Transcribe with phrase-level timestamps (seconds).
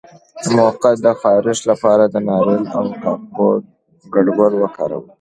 [0.43, 3.55] د مقعد د خارښ لپاره د ناریل او کافور
[4.15, 5.03] ګډول وکاروئ